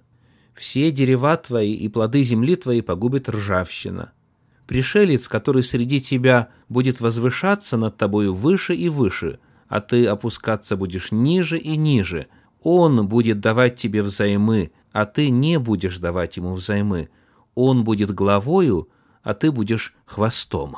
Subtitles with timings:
[0.53, 4.13] Все дерева твои и плоды земли твоей погубит ржавчина.
[4.67, 11.11] Пришелец, который среди тебя будет возвышаться над тобою выше и выше, а ты опускаться будешь
[11.11, 12.27] ниже и ниже–
[12.65, 17.09] он будет давать тебе взаймы, а ты не будешь давать ему взаймы.
[17.53, 18.89] Он будет главою,
[19.21, 20.77] а ты будешь хвостом.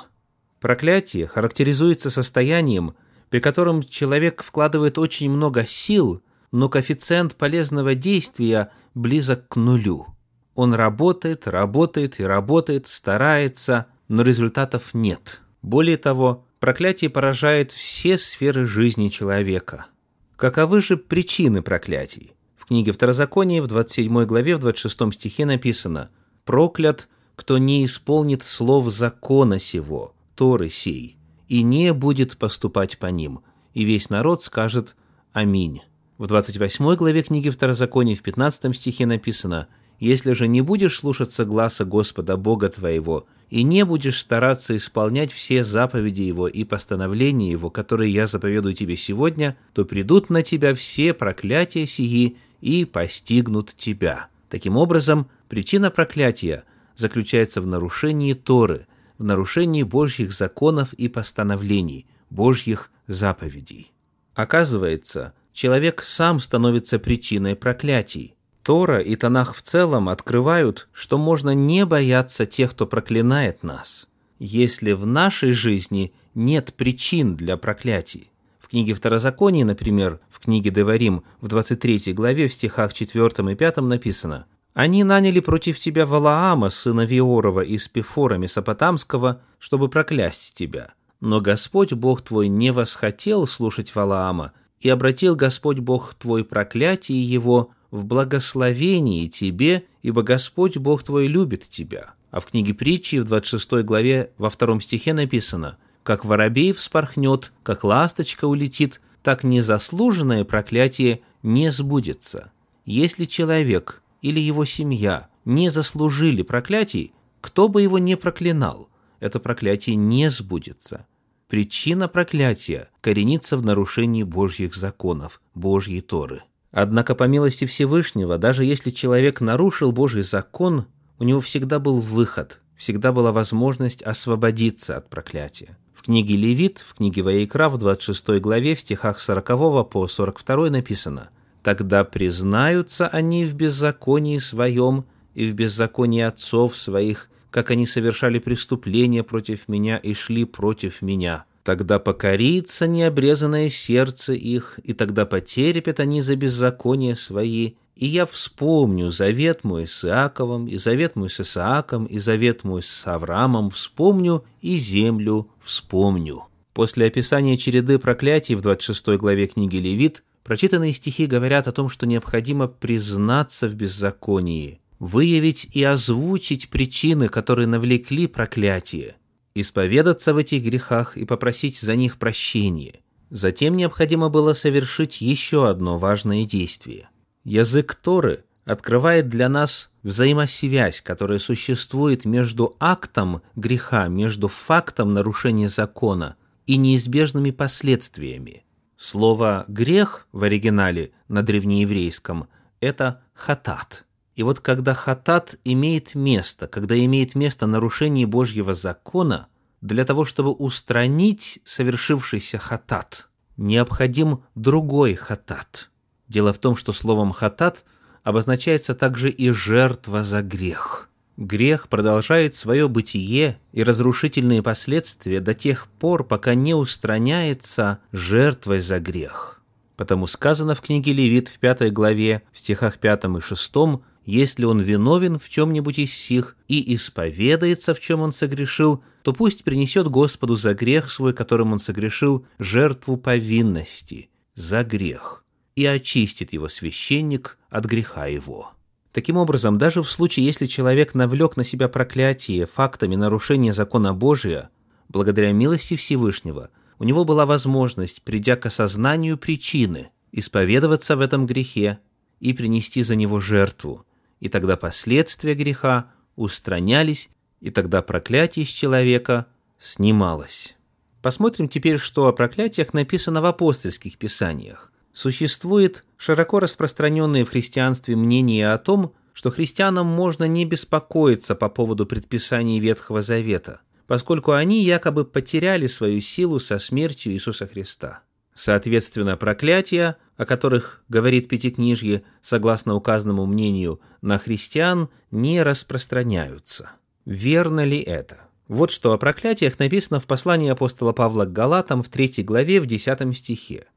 [0.59, 2.95] Проклятие характеризуется состоянием,
[3.29, 6.21] при котором человек вкладывает очень много сил,
[6.51, 10.07] но коэффициент полезного действия близок к нулю.
[10.55, 15.39] Он работает, работает и работает, старается, но результатов нет.
[15.61, 19.85] Более того, проклятие поражает все сферы жизни человека–
[20.37, 22.35] Каковы же причины проклятий?
[22.57, 26.11] В книге Второзакония в 27 главе в 26 стихе написано
[26.45, 31.17] «Проклят, кто не исполнит слов закона сего, Торы сей,
[31.47, 33.39] и не будет поступать по ним,
[33.73, 34.95] и весь народ скажет
[35.33, 35.81] Аминь».
[36.19, 39.67] В 28 главе книги Второзакония в 15 стихе написано
[39.99, 45.63] «Если же не будешь слушаться гласа Господа Бога твоего, и не будешь стараться исполнять все
[45.63, 51.13] заповеди Его и постановления Его, которые я заповедую тебе сегодня, то придут на тебя все
[51.13, 54.27] проклятия сии и постигнут тебя».
[54.49, 56.63] Таким образом, причина проклятия
[56.95, 58.87] заключается в нарушении Торы,
[59.17, 63.91] в нарушении Божьих законов и постановлений, Божьих заповедей.
[64.35, 68.36] Оказывается, человек сам становится причиной проклятий.
[68.67, 74.91] Тора и Танах в целом открывают, что можно не бояться тех, кто проклинает нас, если
[74.91, 78.29] в нашей жизни нет причин для проклятий.
[78.59, 83.77] В книге Второзакония, например, в книге Деварим в 23 главе в стихах 4 и 5
[83.77, 90.89] написано «Они наняли против тебя Валаама, сына Виорова из Пифора Месопотамского, чтобы проклясть тебя.
[91.21, 94.51] Но Господь Бог твой не восхотел слушать Валаама,
[94.81, 101.69] и обратил Господь Бог твой проклятие его в благословении тебе, ибо Господь Бог твой любит
[101.69, 102.13] тебя».
[102.29, 107.83] А в книге притчи в 26 главе во втором стихе написано «Как воробей вспорхнет, как
[107.83, 112.51] ласточка улетит, так незаслуженное проклятие не сбудется».
[112.85, 118.89] Если человек или его семья не заслужили проклятий, кто бы его не проклинал,
[119.19, 121.05] это проклятие не сбудется.
[121.47, 126.43] Причина проклятия коренится в нарушении Божьих законов, Божьей Торы.
[126.79, 130.85] Однако, по милости Всевышнего, даже если человек нарушил Божий закон,
[131.17, 135.75] у него всегда был выход, всегда была возможность освободиться от проклятия.
[135.95, 141.31] В книге Левит, в книге Ваикра, в 26 главе, в стихах 40 по 42 написано
[141.63, 149.23] «Тогда признаются они в беззаконии своем и в беззаконии отцов своих, как они совершали преступления
[149.23, 151.45] против меня и шли против меня.
[151.67, 159.11] Тогда покорится необрезанное сердце их, и тогда потерпят они за беззаконие свои, и я вспомню
[159.11, 164.45] завет мой с Иаковом, и завет мой с Исааком, и завет мой с Авраамом вспомню,
[164.61, 166.43] и землю вспомню».
[166.71, 172.07] После описания череды проклятий в 26 главе книги Левит, прочитанные стихи говорят о том, что
[172.07, 179.17] необходимо признаться в беззаконии, выявить и озвучить причины, которые навлекли проклятие,
[179.59, 183.01] исповедаться в этих грехах и попросить за них прощения.
[183.29, 187.09] Затем необходимо было совершить еще одно важное действие–
[187.49, 196.35] Язык Торы открывает для нас взаимосвязь, которая существует между актом греха, между фактом нарушения закона
[196.65, 198.65] и неизбежными последствиями.
[198.97, 202.49] Слово «грех» в оригинале на древнееврейском–
[202.81, 204.03] это «хатат».
[204.37, 209.47] И вот когда хатат имеет место, когда имеет место нарушение Божьего закона,
[209.81, 215.89] для того, чтобы устранить совершившийся хатат, необходим другой хатат–
[216.27, 217.85] Дело в том, что словом «хатат»
[218.23, 221.09] обозначается также и жертва за грех.
[221.37, 228.99] Грех продолжает свое бытие и разрушительные последствия до тех пор, пока не устраняется жертвой за
[228.99, 229.61] грех.
[229.95, 234.81] Потому сказано в книге Левит в пятой главе, в стихах пятом и шестом, если он
[234.81, 240.57] виновен в чем-нибудь из сих и исповедается, в чем он согрешил, то пусть принесет Господу
[240.57, 245.45] за грех свой, которым он согрешил, жертву повинности, за грех
[245.77, 248.71] и очистит его священник от греха его.
[249.13, 254.69] Таким образом, даже в случае, если человек навлек на себя проклятие фактами нарушения закона Божия,
[255.07, 261.99] благодаря милости Всевышнего, у него была возможность, придя к осознанию причины, исповедоваться в этом грехе
[262.41, 264.05] и принести за него жертву,
[264.39, 269.47] и тогда последствия греха устранялись, и тогда проклятие с человека
[269.79, 270.75] снималось.
[271.21, 274.91] Посмотрим теперь, что о проклятиях написано в апостольских писаниях.
[275.13, 282.05] Существует широко распространенное в христианстве мнение о том, что христианам можно не беспокоиться по поводу
[282.05, 288.21] предписаний Ветхого Завета, поскольку они якобы потеряли свою силу со смертью Иисуса Христа.
[288.53, 296.91] Соответственно, проклятия, о которых говорит Пятикнижье, согласно указанному мнению, на христиан не распространяются.
[297.25, 298.41] Верно ли это?
[298.67, 302.85] Вот что о проклятиях написано в послании апостола Павла к Галатам в 3 главе в
[302.85, 303.87] 10 стихе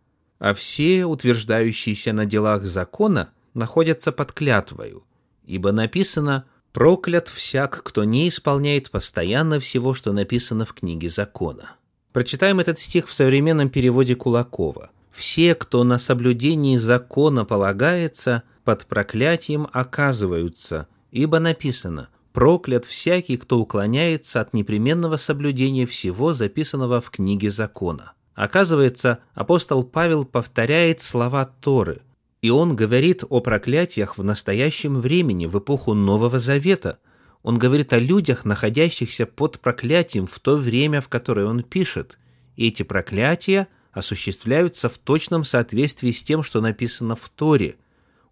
[0.40, 5.04] а все, утверждающиеся на делах закона, находятся под клятвою,
[5.44, 11.76] ибо написано «проклят всяк, кто не исполняет постоянно всего, что написано в книге закона».
[12.12, 14.90] Прочитаем этот стих в современном переводе Кулакова.
[15.10, 24.40] «Все, кто на соблюдении закона полагается, под проклятием оказываются, ибо написано «проклят всякий, кто уклоняется
[24.40, 28.12] от непременного соблюдения всего, записанного в книге закона».
[28.34, 32.00] Оказывается, апостол Павел повторяет слова Торы,
[32.42, 36.98] и он говорит о проклятиях в настоящем времени, в эпоху Нового Завета.
[37.42, 42.18] Он говорит о людях, находящихся под проклятием в то время, в которое он пишет.
[42.56, 47.76] И эти проклятия осуществляются в точном соответствии с тем, что написано в Торе.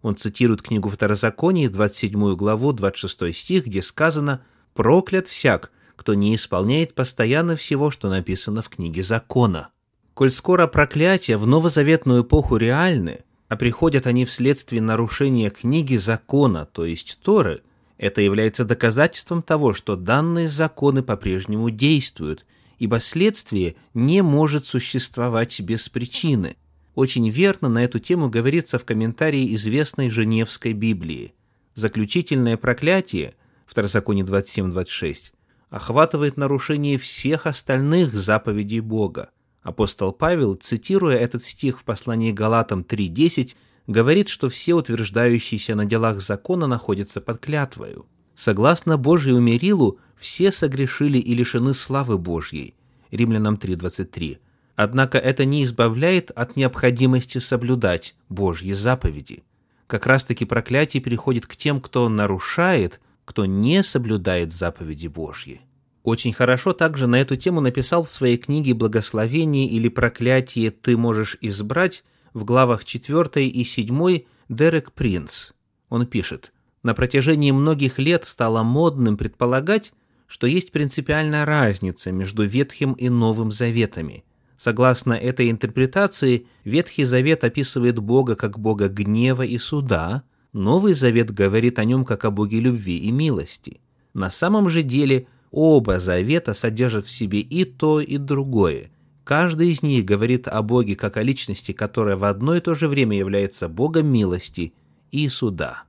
[0.01, 4.41] Он цитирует книгу Второзакония, 27 главу, 26 стих, где сказано
[4.73, 9.69] «Проклят всяк, кто не исполняет постоянно всего, что написано в книге закона».
[10.13, 16.85] Коль скоро проклятия в новозаветную эпоху реальны, а приходят они вследствие нарушения книги закона, то
[16.85, 17.61] есть Торы,
[17.97, 22.45] это является доказательством того, что данные законы по-прежнему действуют,
[22.79, 26.55] ибо следствие не может существовать без причины.
[26.95, 31.33] Очень верно на эту тему говорится в комментарии известной Женевской Библии.
[31.75, 35.31] Заключительное проклятие, Второзаконие 27-26,
[35.69, 39.29] охватывает нарушение всех остальных заповедей Бога.
[39.61, 43.55] Апостол Павел, цитируя этот стих в послании Галатам 3.10,
[43.87, 48.07] говорит, что все утверждающиеся на делах закона находятся под клятвою.
[48.35, 52.75] Согласно Божьему мерилу, все согрешили и лишены славы Божьей.
[53.09, 54.37] Римлянам 3.23.
[54.75, 59.43] Однако это не избавляет от необходимости соблюдать Божьи заповеди.
[59.87, 65.61] Как раз-таки проклятие переходит к тем, кто нарушает, кто не соблюдает заповеди Божьи.
[66.03, 71.37] Очень хорошо также на эту тему написал в своей книге «Благословение или проклятие ты можешь
[71.41, 75.51] избрать» в главах 4 и 7 Дерек Принц.
[75.89, 79.93] Он пишет, «На протяжении многих лет стало модным предполагать,
[80.29, 84.23] что есть принципиальная разница между Ветхим и Новым Заветами.
[84.57, 91.79] Согласно этой интерпретации, Ветхий Завет описывает Бога как Бога гнева и суда, Новый Завет говорит
[91.79, 93.81] о нем как о Боге любви и милости.
[94.13, 98.91] На самом же деле оба завета содержат в себе и то, и другое.
[99.23, 102.87] Каждый из них говорит о Боге как о личности, которая в одно и то же
[102.87, 104.73] время является Богом милости
[105.11, 105.83] и суда.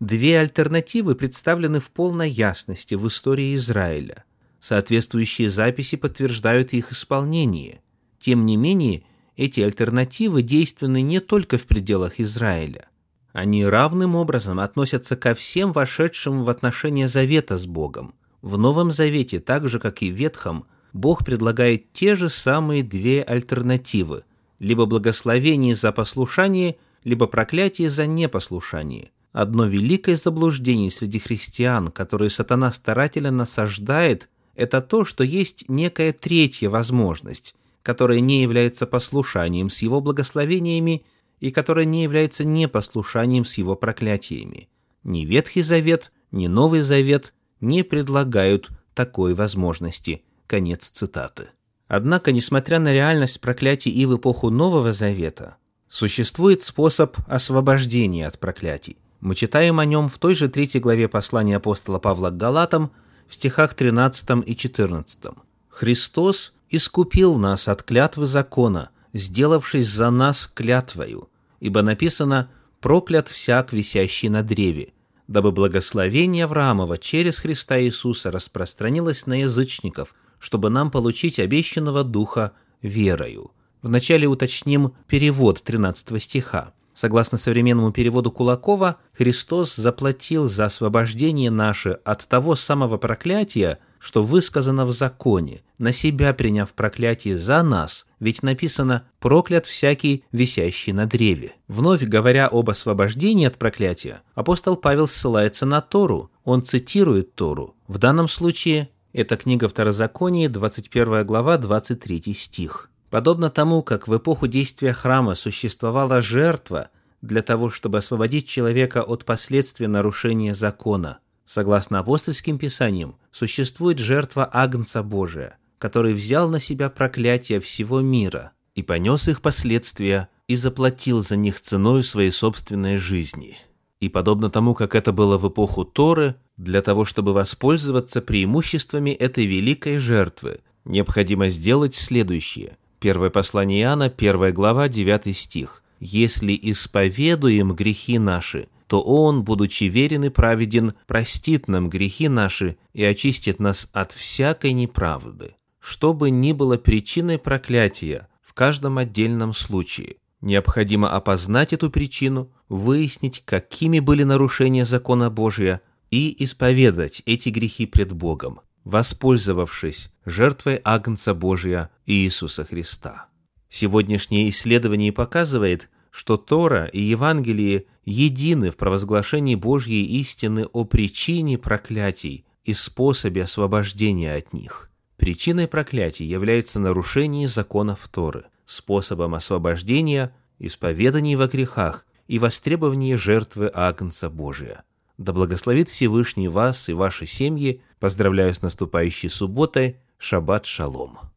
[0.00, 4.24] Две альтернативы представлены в полной ясности в истории Израиля.
[4.58, 7.82] Соответствующие записи подтверждают их исполнение.
[8.18, 9.02] Тем не менее,
[9.36, 12.88] эти альтернативы действенны не только в пределах Израиля.
[13.34, 18.14] Они равным образом относятся ко всем вошедшим в отношения завета с Богом.
[18.40, 20.64] В Новом Завете, так же как и в Ветхом,
[20.94, 24.24] Бог предлагает те же самые две альтернативы–
[24.58, 29.10] либо благословение за послушание, либо проклятие за непослушание.
[29.32, 36.68] Одно великое заблуждение среди христиан, которое сатана старательно насаждает, это то, что есть некая третья
[36.68, 41.04] возможность, которая не является послушанием с его благословениями
[41.38, 44.68] и которая не является непослушанием с его проклятиями.
[45.04, 50.24] Ни Ветхий Завет, ни Новый Завет не предлагают такой возможности.
[50.46, 51.50] Конец цитаты.
[51.86, 55.56] Однако, несмотря на реальность проклятий и в эпоху Нового Завета,
[55.88, 58.96] существует способ освобождения от проклятий.
[59.20, 62.90] Мы читаем о нем в той же третьей главе послания апостола Павла к Галатам
[63.28, 65.24] в стихах 13 и 14.
[65.68, 71.28] «Христос искупил нас от клятвы закона, сделавшись за нас клятвою,
[71.60, 72.50] ибо написано
[72.80, 74.94] «проклят всяк, висящий на древе»,
[75.28, 83.50] дабы благословение Авраамова через Христа Иисуса распространилось на язычников, чтобы нам получить обещанного Духа верою.
[83.82, 86.72] Вначале уточним перевод 13 стиха.
[87.00, 94.84] Согласно современному переводу Кулакова, Христос заплатил за освобождение наше от того самого проклятия, что высказано
[94.84, 101.54] в законе, на себя приняв проклятие за нас, ведь написано «проклят всякий, висящий на древе».
[101.68, 107.76] Вновь говоря об освобождении от проклятия, апостол Павел ссылается на Тору, он цитирует Тору.
[107.88, 112.89] В данном случае это книга Второзакония, 21 глава, 23 стих.
[113.10, 116.90] Подобно тому, как в эпоху действия храма существовала жертва
[117.20, 125.02] для того, чтобы освободить человека от последствий нарушения закона, согласно апостольским писаниям, существует жертва Агнца
[125.02, 131.34] Божия, который взял на себя проклятие всего мира и понес их последствия и заплатил за
[131.34, 133.58] них ценой своей собственной жизни.
[133.98, 139.46] И подобно тому, как это было в эпоху Торы, для того, чтобы воспользоваться преимуществами этой
[139.46, 142.76] великой жертвы, необходимо сделать следующее.
[143.00, 145.82] Первое послание Иоанна, 1 глава, 9 стих.
[146.00, 153.02] «Если исповедуем грехи наши, то Он, будучи верен и праведен, простит нам грехи наши и
[153.02, 155.54] очистит нас от всякой неправды».
[155.80, 163.42] Что бы ни было причиной проклятия в каждом отдельном случае, необходимо опознать эту причину, выяснить,
[163.46, 165.80] какими были нарушения закона Божия,
[166.10, 168.60] и исповедать эти грехи пред Богом
[168.90, 173.26] воспользовавшись жертвой Агнца Божия Иисуса Христа.
[173.68, 182.44] Сегодняшнее исследование показывает, что Тора и Евангелие едины в провозглашении Божьей истины о причине проклятий
[182.64, 184.90] и способе освобождения от них.
[185.16, 194.28] Причиной проклятий является нарушение законов Торы, способом освобождения– исповедание во грехах и востребование жертвы Агнца
[194.28, 194.82] Божия–
[195.20, 197.82] да благословит Всевышний вас и ваши семьи.
[198.00, 200.00] Поздравляю с наступающей субботой.
[200.18, 201.29] Шаббат шалом.